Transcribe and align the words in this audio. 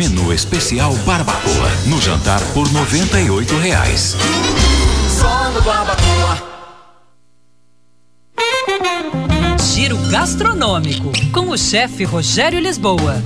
Menu 0.00 0.32
especial 0.32 0.94
Barbacoa. 1.04 1.70
No 1.86 2.00
jantar 2.00 2.40
por 2.54 2.72
98 2.72 3.54
reais. 3.58 4.16
Só 5.20 5.50
no 5.50 5.60
Barbacoa. 5.60 6.42
Giro 9.74 9.98
gastronômico 10.08 11.12
com 11.34 11.50
o 11.50 11.58
chefe 11.58 12.04
Rogério 12.04 12.58
Lisboa. 12.58 13.22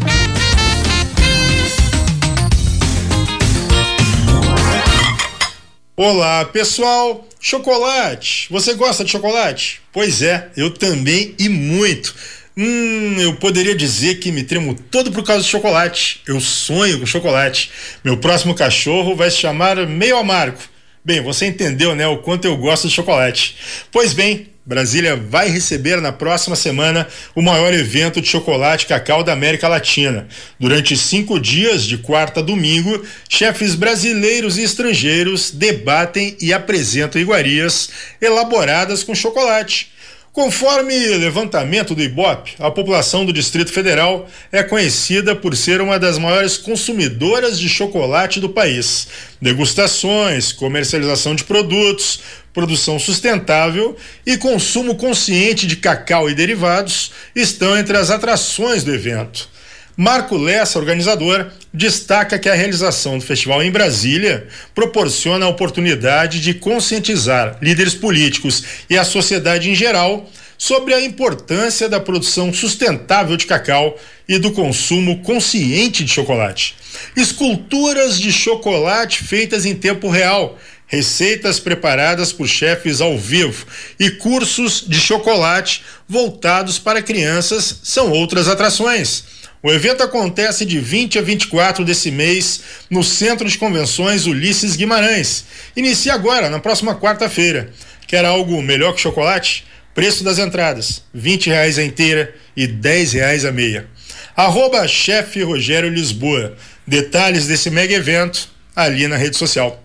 Olá, 5.96 6.44
pessoal! 6.46 7.24
Chocolate! 7.38 8.48
Você 8.50 8.74
gosta 8.74 9.04
de 9.04 9.12
chocolate? 9.12 9.80
Pois 9.92 10.22
é, 10.22 10.50
eu 10.56 10.70
também 10.70 11.36
e 11.38 11.48
muito. 11.48 12.12
Hum, 12.56 13.16
eu 13.18 13.34
poderia 13.36 13.74
dizer 13.74 14.20
que 14.20 14.30
me 14.30 14.44
tremo 14.44 14.74
todo 14.74 15.10
por 15.10 15.24
causa 15.24 15.42
de 15.42 15.48
chocolate. 15.48 16.20
Eu 16.26 16.40
sonho 16.40 17.00
com 17.00 17.06
chocolate. 17.06 17.70
Meu 18.04 18.16
próximo 18.16 18.54
cachorro 18.54 19.16
vai 19.16 19.30
se 19.30 19.38
chamar 19.38 19.76
Meio 19.88 20.16
Amargo. 20.16 20.58
Bem, 21.04 21.20
você 21.20 21.46
entendeu, 21.46 21.94
né, 21.94 22.06
o 22.06 22.18
quanto 22.18 22.46
eu 22.46 22.56
gosto 22.56 22.88
de 22.88 22.94
chocolate. 22.94 23.56
Pois 23.90 24.14
bem, 24.14 24.48
Brasília 24.64 25.14
vai 25.14 25.50
receber 25.50 26.00
na 26.00 26.10
próxima 26.10 26.56
semana 26.56 27.06
o 27.34 27.42
maior 27.42 27.74
evento 27.74 28.22
de 28.22 28.28
chocolate 28.28 28.86
cacau 28.86 29.22
da 29.22 29.32
América 29.32 29.68
Latina. 29.68 30.26
Durante 30.58 30.96
cinco 30.96 31.38
dias, 31.38 31.84
de 31.84 31.98
quarta 31.98 32.40
a 32.40 32.42
domingo, 32.42 33.04
chefes 33.28 33.74
brasileiros 33.74 34.56
e 34.56 34.62
estrangeiros 34.62 35.50
debatem 35.50 36.34
e 36.40 36.54
apresentam 36.54 37.20
iguarias 37.20 37.90
elaboradas 38.22 39.02
com 39.02 39.14
chocolate. 39.14 39.92
Conforme 40.34 40.92
levantamento 41.16 41.94
do 41.94 42.02
IBOP, 42.02 42.56
a 42.58 42.68
população 42.68 43.24
do 43.24 43.32
Distrito 43.32 43.72
Federal 43.72 44.28
é 44.50 44.64
conhecida 44.64 45.36
por 45.36 45.56
ser 45.56 45.80
uma 45.80 45.96
das 45.96 46.18
maiores 46.18 46.58
consumidoras 46.58 47.56
de 47.56 47.68
chocolate 47.68 48.40
do 48.40 48.48
país. 48.48 49.06
Degustações, 49.40 50.50
comercialização 50.50 51.36
de 51.36 51.44
produtos, 51.44 52.18
produção 52.52 52.98
sustentável 52.98 53.96
e 54.26 54.36
consumo 54.36 54.96
consciente 54.96 55.68
de 55.68 55.76
cacau 55.76 56.28
e 56.28 56.34
derivados 56.34 57.12
estão 57.32 57.78
entre 57.78 57.96
as 57.96 58.10
atrações 58.10 58.82
do 58.82 58.92
evento. 58.92 59.48
Marco 59.96 60.36
Lessa, 60.36 60.78
organizador, 60.78 61.46
destaca 61.72 62.36
que 62.38 62.48
a 62.48 62.54
realização 62.54 63.16
do 63.16 63.24
festival 63.24 63.62
em 63.62 63.70
Brasília 63.70 64.48
proporciona 64.74 65.46
a 65.46 65.48
oportunidade 65.48 66.40
de 66.40 66.52
conscientizar 66.52 67.56
líderes 67.62 67.94
políticos 67.94 68.64
e 68.90 68.98
a 68.98 69.04
sociedade 69.04 69.70
em 69.70 69.74
geral 69.74 70.28
sobre 70.58 70.94
a 70.94 71.00
importância 71.00 71.88
da 71.88 72.00
produção 72.00 72.52
sustentável 72.52 73.36
de 73.36 73.46
cacau 73.46 73.96
e 74.28 74.36
do 74.36 74.50
consumo 74.50 75.22
consciente 75.22 76.02
de 76.02 76.10
chocolate. 76.10 76.74
Esculturas 77.16 78.18
de 78.18 78.32
chocolate 78.32 79.22
feitas 79.22 79.64
em 79.64 79.76
tempo 79.76 80.08
real, 80.08 80.58
receitas 80.88 81.60
preparadas 81.60 82.32
por 82.32 82.48
chefes 82.48 83.00
ao 83.00 83.16
vivo 83.16 83.66
e 83.98 84.10
cursos 84.10 84.84
de 84.86 84.98
chocolate 84.98 85.84
voltados 86.08 86.80
para 86.80 87.02
crianças 87.02 87.80
são 87.82 88.10
outras 88.10 88.48
atrações. 88.48 89.33
O 89.64 89.72
evento 89.72 90.02
acontece 90.02 90.66
de 90.66 90.78
20 90.78 91.18
a 91.18 91.22
24 91.22 91.86
desse 91.86 92.10
mês 92.10 92.60
no 92.90 93.02
Centro 93.02 93.48
de 93.48 93.56
Convenções 93.56 94.26
Ulisses 94.26 94.76
Guimarães. 94.76 95.46
Inicia 95.74 96.12
agora, 96.12 96.50
na 96.50 96.60
próxima 96.60 96.94
quarta-feira. 96.94 97.70
Quer 98.06 98.26
algo 98.26 98.60
melhor 98.60 98.92
que 98.92 99.00
chocolate? 99.00 99.64
Preço 99.94 100.22
das 100.22 100.38
entradas: 100.38 101.02
20 101.14 101.46
reais 101.46 101.78
a 101.78 101.82
inteira 101.82 102.34
e 102.54 102.66
10 102.66 103.14
reais 103.14 103.46
a 103.46 103.52
meia. 103.52 103.88
Arroba 104.36 104.86
chefe 104.86 105.42
Rogério 105.42 105.88
Lisboa. 105.88 106.58
Detalhes 106.86 107.46
desse 107.46 107.70
mega 107.70 107.94
evento 107.94 108.50
ali 108.76 109.08
na 109.08 109.16
rede 109.16 109.38
social. 109.38 109.82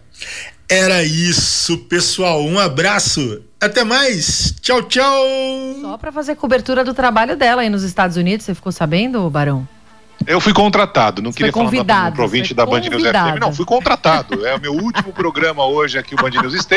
Era 0.69 1.03
isso, 1.03 1.79
pessoal. 1.79 2.43
Um 2.45 2.59
abraço. 2.59 3.41
Até 3.59 3.83
mais. 3.83 4.53
Tchau, 4.61 4.83
tchau. 4.83 5.25
Só 5.81 5.97
para 5.97 6.11
fazer 6.11 6.35
cobertura 6.35 6.83
do 6.85 6.93
trabalho 6.93 7.35
dela 7.35 7.63
aí 7.63 7.69
nos 7.69 7.81
Estados 7.81 8.15
Unidos, 8.17 8.45
você 8.45 8.53
ficou 8.53 8.71
sabendo, 8.71 9.27
Barão? 9.29 9.67
Eu 10.27 10.39
fui 10.39 10.53
contratado, 10.53 11.21
não 11.21 11.31
Você 11.31 11.37
queria 11.37 11.51
falar 11.51 11.65
ouvinte 11.65 12.47
foi 12.49 12.55
da 12.55 12.65
Band 12.65 12.81
News. 12.81 13.03
FM. 13.03 13.39
Não, 13.39 13.53
fui 13.53 13.65
contratado. 13.65 14.45
É 14.45 14.55
o 14.55 14.61
meu 14.61 14.73
último 14.73 15.11
programa 15.13 15.65
hoje 15.65 15.97
aqui, 15.97 16.13
o 16.13 16.17
Band 16.17 16.29
News 16.29 16.53
Station. 16.53 16.67